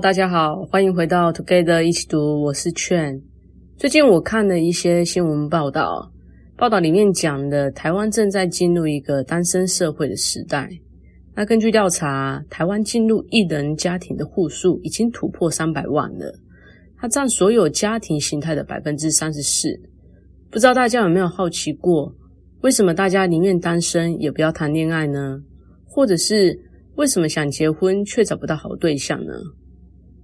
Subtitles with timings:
[0.00, 3.20] 大家好，欢迎回到 Together 一起读，我是圈。
[3.76, 6.08] 最近我看了一些新闻报道，
[6.56, 10.70] 报道里面讲的台湾正在进入一个单身社会的时代。
[11.34, 16.32] 那根据调查，台湾进入一人家庭的户数已经突破三百万了，
[16.96, 19.68] 它占所有家庭形态的百分之三十四。
[20.48, 22.14] 不知道大家有没有好奇过，
[22.60, 25.40] 为什么大家宁愿单身也不要谈恋爱呢？
[25.84, 26.56] 或者是
[26.94, 29.32] 为什么想结婚却找不到好对象呢？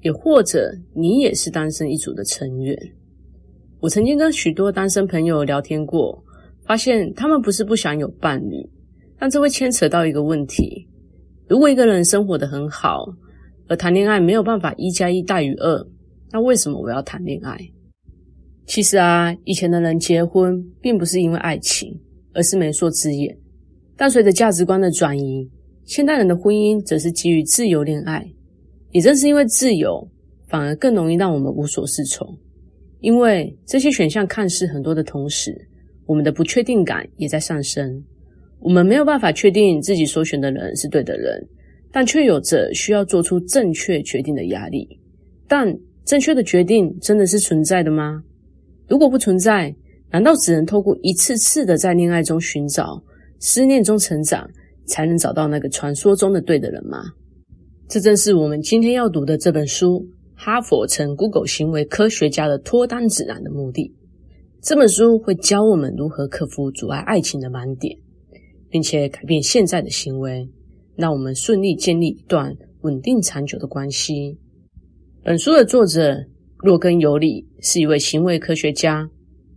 [0.04, 2.78] 也或者你也是单身一族的成员？
[3.80, 6.22] 我曾经跟许多单身朋友聊天过，
[6.66, 8.68] 发现他们不是不想有伴侣，
[9.18, 10.86] 但这会牵扯到一个问题：
[11.48, 13.06] 如果一个人生活得很好，
[13.66, 15.86] 而谈恋爱没有办法一加一大于二，
[16.30, 17.58] 那为什么我要谈恋爱？
[18.66, 21.98] 其实啊，以前的人结婚并不是因为爱情，
[22.34, 23.34] 而是媒妁之言。
[23.96, 25.50] 但随着价值观的转移，
[25.86, 28.30] 现代人的婚姻则是基于自由恋爱，
[28.94, 30.08] 也正是因为自由，
[30.46, 32.24] 反而更容易让我们无所适从。
[33.00, 35.52] 因为这些选项看似很多的同时，
[36.06, 38.00] 我们的不确定感也在上升。
[38.60, 41.44] 我们没有办法确定自己所选的人是对的人，
[41.90, 44.88] 但却有着需要做出正确决定的压力。
[45.48, 48.22] 但正确的决定真的是存在的吗？
[48.86, 49.74] 如果不存在，
[50.12, 53.02] 难道只能透过一次次的在恋爱中寻找、
[53.40, 54.48] 思念中成长？
[54.86, 57.04] 才能找到那个传说中的对的人吗？
[57.86, 60.00] 这正是我们今天要读的这本书
[60.34, 63.94] 《哈佛成 Google 行为科学家的脱单指南》的目的。
[64.62, 67.96] 这本书会教我们如何克服阻碍爱情的盲点，
[68.70, 70.48] 并且改变现在的行为，
[70.96, 74.38] 让我们顺利建立一段稳定长久的关系。
[75.22, 76.24] 本书的作者
[76.58, 79.10] 洛根·尤里是一位行为科学家，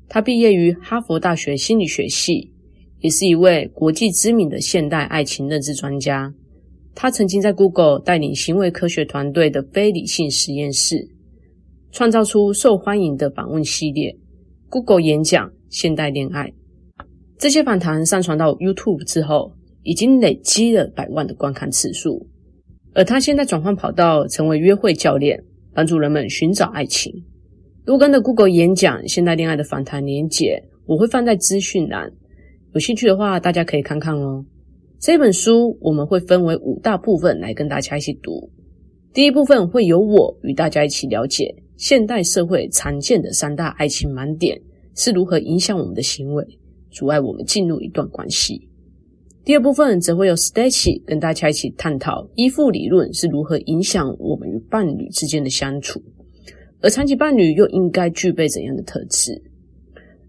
[0.10, 2.52] 他毕业于哈佛大学心理学系。
[3.00, 6.34] 也是一位国际知名的现代爱情认知专家。
[7.00, 11.08] 他曾经在 Google 带领行为科学团队的非理性实验室，
[11.92, 14.18] 创造出受欢迎的访问系列
[14.68, 16.52] “Google 演讲现代恋爱”。
[17.38, 22.28] 这些访谈上传到 YouTube 之后，已经累积了百万的观看次数。
[22.96, 25.40] 而他现在转换跑道，成为约会教练，
[25.76, 27.14] 帮助人们寻找爱情。
[27.86, 32.12] 洛根的 Google 演讲现代恋爱的访谈连结，我会放在资讯栏。
[32.74, 34.44] 有兴趣的话，大家可以看看哦。
[35.00, 38.50] 这本书我们会分为五大部分来跟大家一起读。
[39.14, 44.60] 第一部分会由我与大家一起了解现代社会常见的三大爱情盲点
[44.96, 46.44] 是如何影响我们的行为，
[46.90, 48.68] 阻碍我们进入一段关系。
[49.46, 56.02] 第二部分则会由 Stacy 跟大家一起探讨依附理论是如何影响我们与伴侣之间的相处，
[56.82, 59.40] 而长期伴侣又应该具备怎样的特质。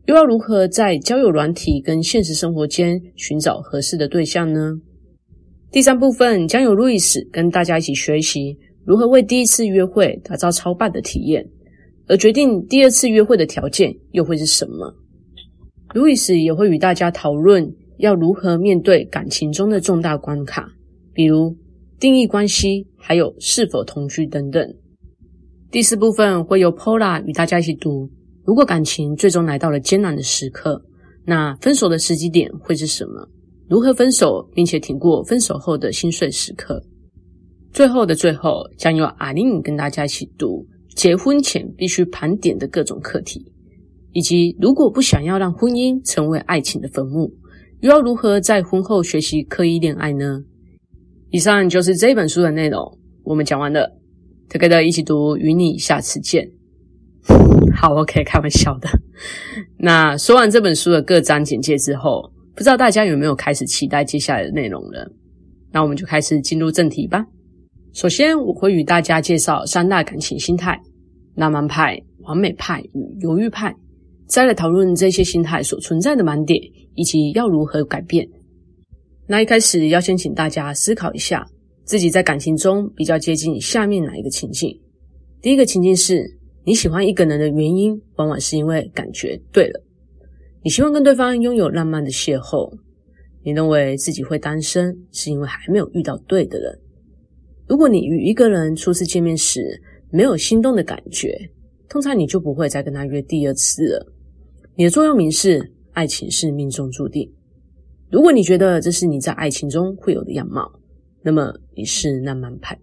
[0.08, 4.72] 又要如何在交友软体跟现实生活间寻找合适的对象呢？
[5.70, 11.46] 第三部分将由路易斯跟大家一起学习如何为第一次约会打造超棒的体验，
[12.06, 14.94] 而决定第二次约会的条件又会是什么？
[15.92, 20.70] 路易斯也会与大家讨论要如何面对感情中的重大关卡，
[21.12, 21.54] 比如
[22.00, 24.74] 定义关系，还有是否同居等等。
[25.70, 28.08] 第四部分会由 Pola 与大家一起读。
[28.48, 30.82] 如果感情最终来到了艰难的时刻，
[31.26, 33.28] 那分手的时机点会是什么？
[33.68, 36.82] 如何分手，并且挺过分手后的心碎时刻？
[37.74, 43.44] 最后的最后，将由阿玲跟大家一起读结婚前必须盘点的各种课题，
[44.12, 47.30] 以及如果不想要让婚姻成为爱情的坟墓，
[47.80, 50.42] 又要如何在婚后学习刻意恋爱呢？
[51.28, 53.94] 以上就是这本书的内容，我们讲完了
[54.48, 56.50] ，Together 一起读，与你下次见。
[57.80, 58.88] 好，OK，开玩笑的。
[59.78, 65.08] 那说完这本书的各章简介之后，不知道大家有没有开始期待接下来的内容了？
[65.70, 67.24] 那我们就开始进入正题吧。
[67.92, 70.76] 首先，我会与大家介绍三大感情心态：
[71.36, 73.72] 浪漫派、完美派与犹豫派。
[74.26, 76.60] 再来讨论这些心态所存在的盲点，
[76.96, 78.28] 以及要如何改变。
[79.28, 81.46] 那一开始要先请大家思考一下，
[81.84, 84.76] 自己在感情中比较接近下面哪一个情境？
[85.40, 86.37] 第一个情境是。
[86.68, 89.82] 你喜欢一个人的原因，往往是因为感觉对了。
[90.62, 92.70] 你希望跟对方拥有浪漫的邂逅。
[93.42, 96.78] 你认为自己会单身，是因为还没有遇到对的人。
[97.66, 99.80] 如果你与一个人初次见面时
[100.10, 101.34] 没有心动的感觉，
[101.88, 104.12] 通常你就不会再跟他约第二次了。
[104.74, 107.32] 你的座右铭是“爱情是命中注定”。
[108.12, 110.70] 如果你觉得这是你在爱情中会有的样貌，
[111.22, 112.78] 那么你是浪漫派。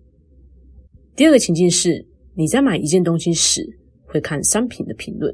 [1.15, 2.03] 第二个情境是。
[2.35, 3.65] 你在买一件东西时，
[4.03, 5.33] 会看商品的评论，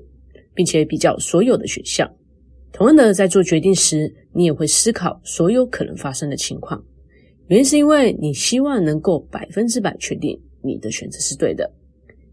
[0.53, 2.09] 并且比较所有的选项。
[2.71, 6.81] 同样的，在做决定时，你也会思考所有可能发生的情况。
[7.47, 11.69] 原因是因为你希望能够百分之百确定你的选择是对的。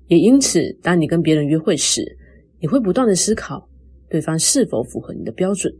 [0.07, 2.17] 也因此，当你跟别人约会时，
[2.61, 3.69] 你会不断的思考
[4.09, 5.75] 对方是否符合你的标准。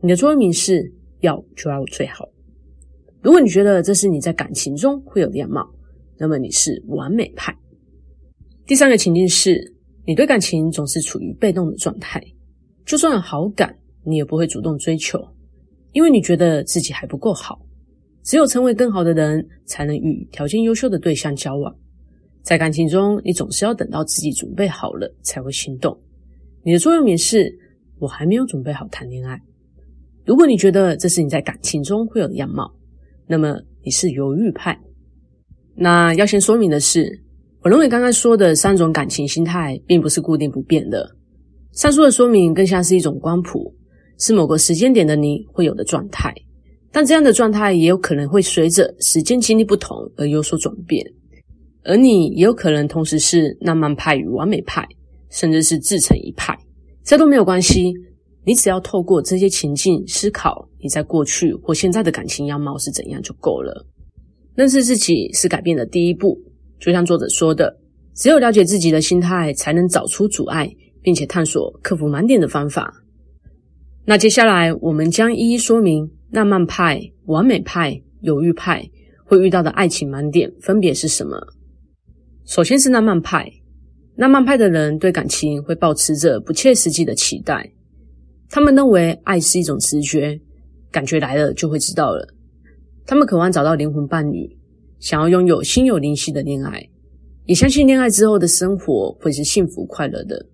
[0.00, 0.90] 你的座右铭是
[1.20, 2.28] 要就要最好。
[3.22, 5.68] 如果你觉得这是你在感情中会有的样貌，
[6.16, 7.56] 那么你是完美派。
[8.66, 9.74] 第三个情境是，
[10.06, 12.22] 你对感情总是处于被动的状态，
[12.86, 15.22] 就算有好感，你也不会主动追求，
[15.92, 17.60] 因为你觉得自己还不够好。
[18.22, 21.74] 只有成为更好的人，才能与条件优秀的对象交往。
[22.42, 25.94] 在感情中，你总是要等到自己准备好了才会行动。
[26.62, 27.54] 你的座右铭是
[28.00, 29.38] “我还没有准备好谈恋爱”。
[30.24, 32.74] 如果你觉得这是你在感情中会有的样貌，
[33.26, 34.78] 那么你是犹豫派。
[35.74, 37.22] 那要先说明的是，
[37.64, 41.16] 我认为刚刚说的三种感情心态并不是固定不变的。
[41.72, 43.74] 上述的说明更像是一种光谱，
[44.18, 46.30] 是某个时间点的你会有的状态。
[46.92, 51.02] 但这样的状态也有可能会随着时间经历不同而有所转变，
[51.84, 54.86] 而你也有可能同时是浪漫派与完美派，
[55.30, 56.54] 甚至是自成一派，
[57.02, 57.94] 这都没有关系。
[58.44, 63.86] 你只要透过这些情境思考你在过去或现在的感情样貌是怎样就够了。
[64.54, 66.38] 认识自己是改变的第一步，
[66.78, 67.78] 就像作者说的，
[68.14, 70.70] 只有了解自己的心态，才能找出阻碍，
[71.02, 73.02] 并且探索克服盲点的方法。
[74.04, 76.10] 那接下来我们将一一说明。
[76.30, 78.84] 浪漫派、完美派、犹豫派
[79.24, 81.38] 会遇到的爱情盲点分别是什么？
[82.44, 83.48] 首先是浪漫派，
[84.16, 87.72] 浪漫派的人对感情会保持着不切实际的期待，
[88.50, 90.40] 他们认为爱是一种直觉，
[90.90, 92.26] 感觉来了就会知道了。
[93.06, 94.58] 他们渴望找到灵魂伴侣，
[95.04, 96.82] 想要拥有心有灵犀的恋爱，
[97.44, 100.46] 也相信恋爱之后的生活会是幸福快乐的，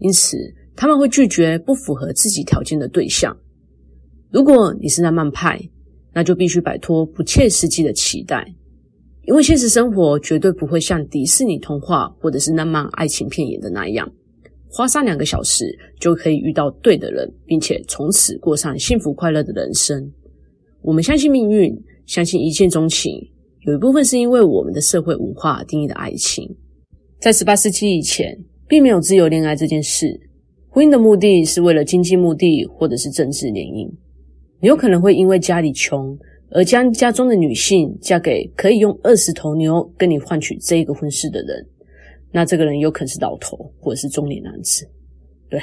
[0.00, 0.36] 因此
[0.74, 3.36] 他们会拒绝不符合自己条件的对象。
[4.32, 5.60] 如果你是浪漫派，
[6.12, 8.44] 那就必须摆脱不切实际的期待，
[9.26, 14.10] 因为现实生活绝对不会像迪士尼童话或者是浪漫爱情片演的那样，
[14.68, 15.66] 花上两个小时
[16.00, 20.12] 就可以遇到对的人，并且从此过上幸福快乐的人生。
[20.82, 21.72] 我们相信命运，
[22.06, 23.24] 相信一见钟情，
[23.66, 26.46] 有一部分是因为我们的社会文化定义的爱情。
[27.18, 28.38] 在十八世纪以前，
[28.68, 30.20] 并没有自由恋爱这件事，
[30.68, 33.90] 婚姻的目的是为了经济目的或者是政治联姻。
[34.60, 36.14] 你有可能会因为家里穷
[36.50, 41.66] 而将家中的女性嫁给可以用二十头牛跟你换取这一个婚事的人，
[42.30, 44.86] 那这个人有可能是老头或者是中年男子。
[45.48, 45.58] 对，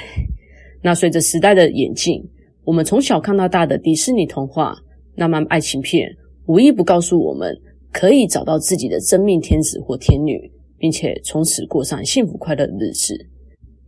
[0.82, 2.20] 那随着时代的演进，
[2.64, 4.74] 我们从小看到大的迪士尼童话、
[5.14, 6.10] 浪漫爱情片，
[6.46, 7.56] 无一不告诉我们
[7.92, 13.14] 可以找到自己的真命天子或天女，并且从此过上幸福快乐的日子。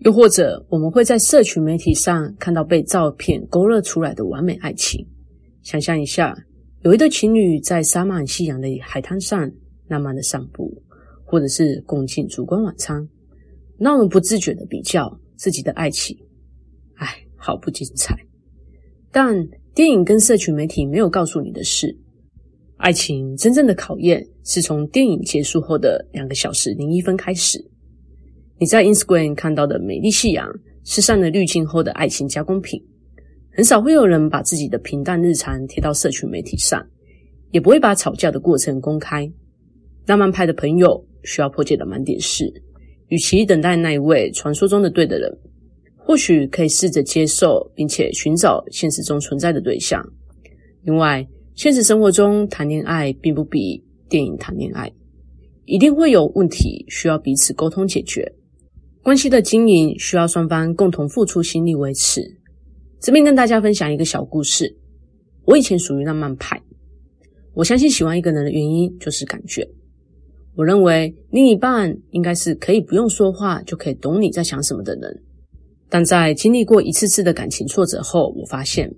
[0.01, 5.07] 又或者，我们会在社群媒体上看到被照片勾勒出来的完美爱情。
[5.63, 6.37] 想象一下，
[6.83, 9.51] 有一对情侣在洒满夕阳的海滩上
[9.89, 10.71] 浪漫的散步，
[11.25, 13.09] 或者是共进烛光晚餐，
[13.79, 16.15] 让人不自觉的比较自己的爱情。
[16.97, 18.15] 唉，好不精彩。
[19.11, 19.35] 但
[19.75, 21.97] 电影跟社群媒体没有告诉你的是，
[22.77, 27.65] 爱情真正的考验是从电影结束后的两个小时零一分开始。
[28.59, 30.49] 你在 Instagram 看到的美丽夕阳
[30.85, 32.83] 是上了滤镜后的爱情加工品，
[33.53, 36.85] 很少会有人把自己的平淡日常贴到社群媒体上，
[37.53, 39.31] 也不会把吵架的过程公开。
[40.07, 42.53] 浪漫派的朋友需要破解的盲点是，
[43.09, 45.39] 与其等待那一位传说中的对的人，
[45.97, 50.05] 或许可以试着接受并且寻找现实中存在的对象。
[50.83, 54.91] 另外，现实生活中谈恋爱并不比电影谈恋爱，
[55.67, 58.33] 一定会有问题需要彼此沟通解决。
[59.05, 62.21] 关系的经营需要双方共同付出心力维持。
[63.01, 64.77] 这边跟大家分享一个小故事。
[65.45, 66.61] 我以前属于浪漫派，
[67.53, 69.65] 我相信喜欢一个人的原因就是感觉。
[70.57, 75.23] 我认为另一半应该是可以不用说话就可以懂你在想什么的人。
[75.89, 78.93] 但在经历过一次次的感情挫折后，我发现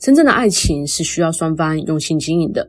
[0.00, 2.68] 真正的爱情是需要双方用心经营的。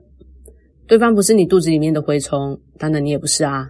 [0.88, 3.70] 对方不是你肚子里面的蛔虫，当然你也不是啊。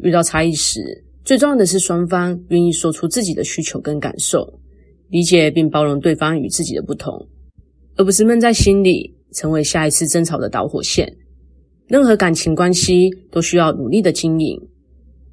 [0.00, 4.60] 遇到差异时，最重要的是双方愿意说出自己的需求跟感受，
[5.08, 7.26] 理解并包容对方与自己的不同，
[7.96, 11.10] 而不是闷在心里，成为下一次争吵的导火线。
[11.88, 14.60] 任何感情关系都需要努力的经营。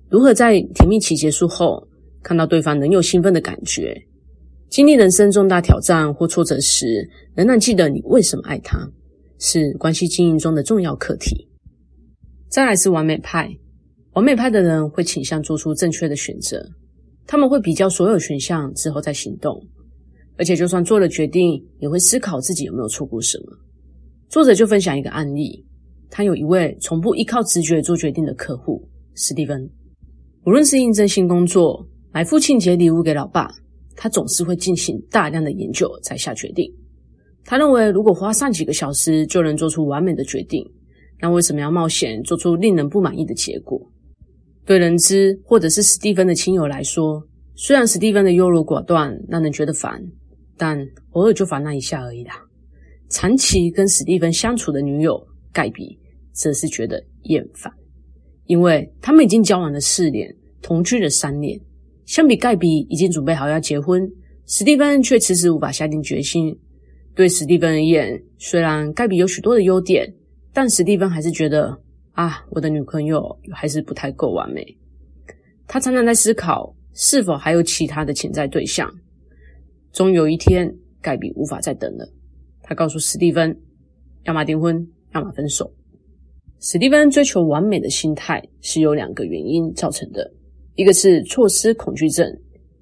[0.10, 1.88] 如何在甜蜜期结束后，
[2.24, 4.02] 看到对方仍有兴奋的感觉？
[4.70, 8.88] 经历人生重大挑战或挫折时，仍然记得你为什么爱他，
[9.40, 11.48] 是关系经营中的重要课题。
[12.50, 13.50] 再来是完美派。
[14.14, 16.64] 完美派的人会倾向做出正确的选择，
[17.26, 19.60] 他们会比较所有选项之后再行动，
[20.36, 23.58] 而且就算做了决定，也会思考自己有没有错过什么。
[24.28, 25.66] 作者就分享一个案例，
[26.10, 28.84] 他有一位从不依靠直觉做决定的客户，
[29.16, 29.70] 史蒂芬。
[30.46, 33.50] 无论是应征新工作、买父亲节礼物给老爸，
[34.02, 36.74] 他总是会进行大量的研究才下决定。
[37.44, 40.66] 他认为，如果花上几个小时就能做出完美的决定，
[41.20, 43.78] 那为什么要冒险做出令人不满意的结果？
[44.66, 47.22] 对人资或者是史蒂芬的亲友来说，
[47.56, 50.02] 虽然史蒂芬的优柔寡断让人觉得烦，
[50.56, 50.80] 但
[51.12, 52.36] 偶尔就烦那一下而已啦。
[53.10, 56.00] 长期跟史蒂芬相处的女友盖比
[56.32, 57.74] 则是觉得厌烦，
[58.46, 60.34] 因为他们已经交往了四年。
[60.62, 61.58] 同居了三年，
[62.10, 64.12] 相比盖比已经准备好要结婚，
[64.48, 66.58] 史蒂芬却迟迟无法下定决心。
[67.14, 70.12] 对史蒂芬而言，虽然盖比有许多的优点，
[70.52, 71.80] 但史蒂芬还是觉得
[72.14, 74.66] 啊，我的女朋友还是不太够完美。
[75.68, 78.92] 他常常在思考，是否还有其他的潜在对象。
[79.94, 82.12] 终有一天，盖比无法再等了，
[82.64, 83.56] 他告诉史蒂芬，
[84.24, 85.72] 要么订婚，要么分手。
[86.60, 90.34] 史蒂芬追求完美的心态是由两个原因造成的。
[90.80, 92.26] 一个是错失恐惧症，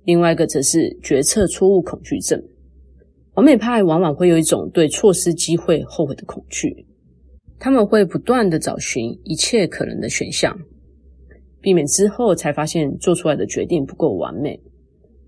[0.04, 2.39] 另外一个则是决策错误恐惧症。
[3.34, 6.86] 完美派往往会有一种对错失机会后悔的恐惧，
[7.58, 10.56] 他们会不断的找寻一切可能的选项，
[11.60, 14.62] 避免之后才发现做出来的决定不够完美。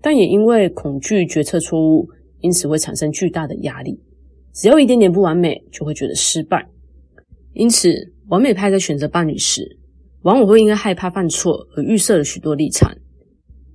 [0.00, 2.08] 但也因为恐惧决策错误，
[2.38, 4.00] 因此会产生巨大的压力。
[4.54, 6.64] 只要一点点不完美，就会觉得失败。
[7.52, 9.76] 因此，完美派在选择伴侣时，
[10.22, 12.94] 往往会因为害怕犯错而预设了许多立场，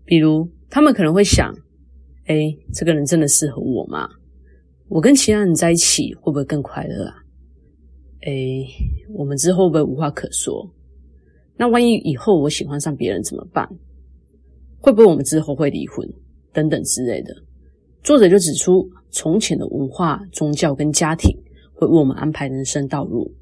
[0.05, 1.51] 比如他们可能会想
[2.27, 4.07] ：“诶，这个人真的适合我吗？
[4.87, 7.15] 我跟其他人在一起会不会更快乐啊？
[8.27, 8.67] 诶，
[9.15, 10.71] 我们之后会不会无话可说？
[11.57, 13.67] 那万一以后我喜欢上别人怎么办？
[14.79, 16.07] 会不会我们之后会离婚？
[16.53, 17.33] 等等之类的。”
[18.03, 21.35] 作者就指出，从前的文化、宗教跟家庭
[21.73, 23.33] 会为我们安排人生道路，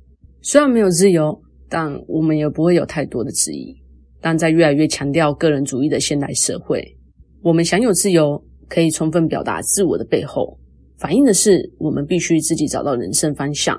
[0.42, 1.38] 虽然没有自由。
[1.74, 3.76] 但我们也不会有太多的质疑。
[4.22, 6.96] 但在越来越强调个人主义的现代社会，
[7.42, 8.40] 我们享有自由，
[8.70, 10.56] 可以充分表达自我的背后，
[11.00, 13.76] 反映的是我们必须自己找到人生方向，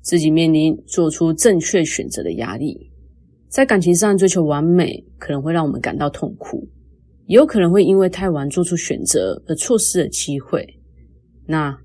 [0.00, 2.90] 自己面临做出正确选择的压力。
[3.50, 6.66] 在感情上追求完美，可能会让我们感到痛苦，
[7.26, 10.66] 也有可能会因为太晚做出选择而错失了机会。
[11.46, 11.78] 那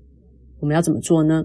[0.60, 1.44] 我们要怎么做呢？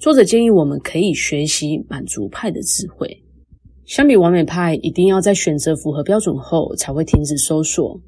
[0.00, 3.06] 作者建议我们可以学习满足派的智慧。
[3.84, 8.00] 相比完美派，一定要在选择符合标准后才会停止搜索；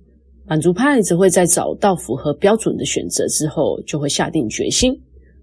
[0.47, 4.99] 满足派则会在找到符合标准的选择之后就会下定决心，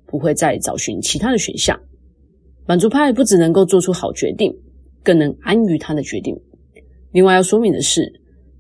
[0.08, 1.80] 不会再找寻其他的选项。
[2.66, 4.52] 满足派不只能够做出好决定，
[5.04, 6.36] 更能安于他的决定。
[7.12, 8.12] 另外要说明的是，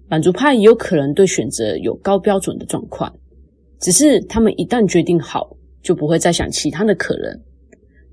[0.07, 3.11] 满足派有可能对选择有高标准的状况，
[3.79, 7.41] 只是他们一旦决定好，就不会再想其他的可能。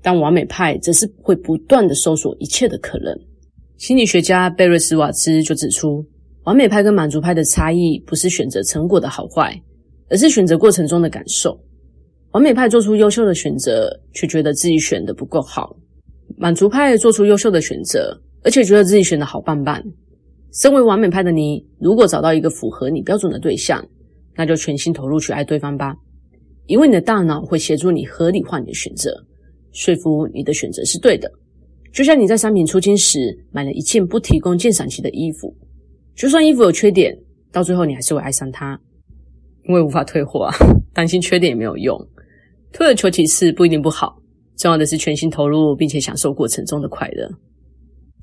[0.01, 3.17] 但完美派则是会不断地搜索一切的可能。
[3.77, 6.03] 心理学家贝瑞斯瓦兹就指出，
[6.43, 9.53] 完美派跟满足派的差异不是选择成果的好坏，
[10.09, 11.59] 而是选择过程中的感受。
[12.31, 15.75] 完美派做出优秀的选择，却觉得自己选的不够好；
[16.37, 19.81] 满足派做出优秀的选择，而且觉得自己选的好棒棒。
[20.53, 23.85] 身为完美派的你，如果找到一个符合你标准的对象，
[24.35, 25.95] 那就全心投入去爱对方吧，
[26.67, 29.26] 因为你的大脑会协助你合理化你的选择。
[29.77, 31.31] 说服你的选择是对的，
[31.93, 35.55] 就像你在商品出清时买了一件不提供鉴赏期的衣服，
[36.15, 37.15] 就算衣服有缺点，
[37.51, 38.79] 到最后你还是会爱上它，
[39.69, 40.55] 因为无法退货啊，
[40.95, 41.95] 担心缺点也没有用，
[42.73, 44.19] 退而求其次不一定不好，
[44.57, 47.29] 重要的是全心投入并且享受过程中的快乐。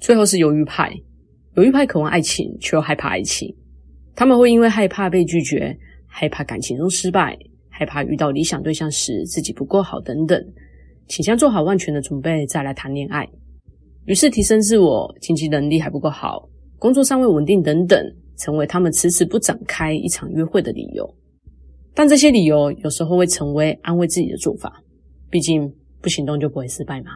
[0.00, 0.92] 最后是犹豫派，
[1.54, 3.54] 犹豫派渴望爱情却又害怕爱情，
[4.16, 10.44] 他们会因为害怕被拒绝，害怕感情中失败，害怕遇到理想对象时自己不够好等等。
[11.08, 13.28] 倾向做好万全的准备再来谈恋爱，
[14.06, 18.02] 于是提升自我，经济能力还不够好，工作尚未稳定等等，
[18.36, 21.14] 成为他们迟迟不展开一场约会的理由。
[21.94, 24.82] 但这些理由有时候会成为安慰自己的做法，
[25.30, 27.12] 毕竟不行动就不会失败嘛。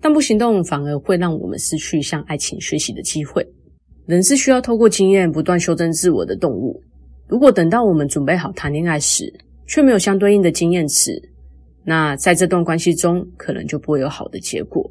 [0.00, 3.44] 但不行动反而会让我们失去向爱情学习的机会。
[4.06, 6.80] 人是需要透过经验不断修正自我的动物。
[7.26, 9.32] 如果等到我们准备好谈恋爱时，
[9.66, 11.20] 却没有相对应的经验值。
[11.88, 14.90] 那在这段关系中，可能就不会有好的结果。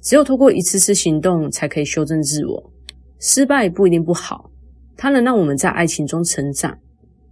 [0.00, 2.72] 只有透过一次次行动，才可以修正自我。
[3.20, 4.50] 失败不一定不好，
[4.96, 6.76] 它能让我们在爱情中成长。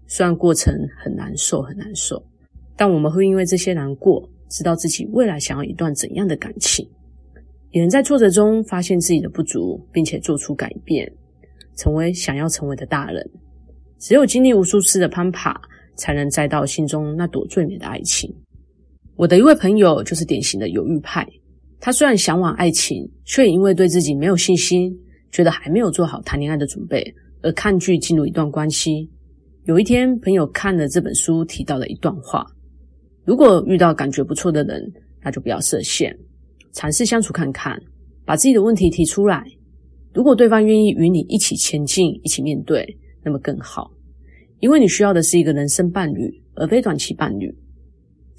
[0.06, 2.24] 虽然过程很难受，很难受，
[2.76, 6.88] 但我们会因为这些难过，知道自己未来想要一段怎样的感情，
[7.72, 11.12] 也能在挫折中发现自己的不足，并且做出改变，
[11.74, 13.28] 成为想要成为的大人。
[13.98, 15.60] 只有经历无数次的攀爬，
[15.96, 18.32] 才能摘到心中那朵最美的爱情。
[19.22, 21.24] 我的一位朋友就是典型的犹豫派。
[21.78, 24.92] 他虽然向往爱情，却因为对自己没有信心，
[25.30, 29.08] 觉得还没有做好谈恋爱的准备，而抗拒进入一段关系。
[29.66, 32.44] 有一天，朋友看了这本书提到了一段话：
[33.24, 36.12] 如果遇到感觉不错的人，那就不要设限，
[36.72, 37.80] 尝试相处看看，
[38.24, 39.44] 把自己的问题提出来。
[40.12, 42.84] 如果对方愿意与你一起前进，一起面对，
[43.24, 43.92] 那么更好，
[44.58, 47.56] 因为你需要的是一个人生伴侣，而非短期伴侣。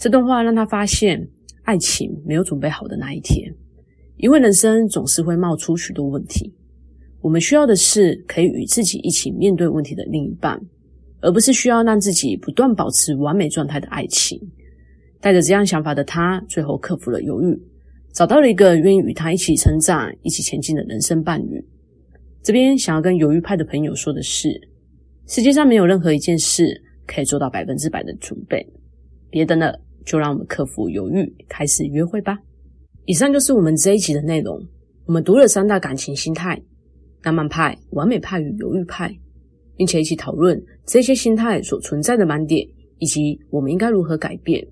[0.03, 1.25] 这段话让他发现，
[1.61, 3.49] 爱情没有准备好的那一天，
[4.17, 6.53] 因为人生总是会冒出许多问题。
[7.21, 10.59] 我们需要的是可以与自己一起面对问题的另一半。
[11.21, 14.37] 而不是需要让自己不断保持完美状态的爱情。
[15.21, 17.57] 带着这样想法的他，最后克服了犹豫，
[18.11, 21.65] 找到了一个愿意与他一起成长、一起前进的人生伴侣。
[22.41, 24.49] 这边想要跟犹豫派的朋友说的是：
[25.27, 28.61] 世界上没有任何一件事可以做到百分之百的准备。
[29.29, 32.37] 别等了，就让我们克服犹豫，开始约会吧。
[33.05, 34.61] 以上就是我们这一集的内容。
[35.05, 36.61] 我们读了三大感情心态：
[37.23, 39.13] 浪漫派、完美派与犹豫派。
[39.75, 42.63] 并且一起讨论这些心态所存在的盲点，
[42.99, 44.63] 以及我们应该如何改变。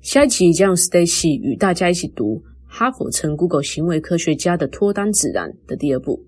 [0.00, 6.24] 下一集将由 Stacy 与大家一起读哈佛称 Google 行为科学家的脱单指南的第二部。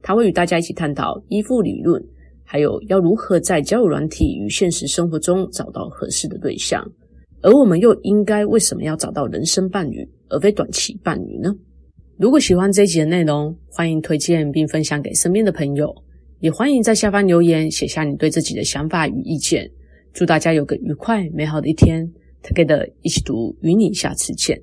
[0.00, 2.02] 他会与大家一起探讨依附理论，
[2.44, 6.88] 还有要如何在交友软体与现实生活中找到合适的对象。
[7.42, 11.54] 而我们又应该为什么要找到人生伴侣，而非短期伴侣呢？
[12.16, 15.94] 如果喜欢这一集的内容，欢迎推荐并分享给身边的朋友。
[16.40, 19.70] 也欢迎在下方留言，写下你对自己的想法与意见。
[20.14, 22.10] 祝大家有个愉快美好的一天。
[22.42, 24.58] Together 一起读，与你下次见。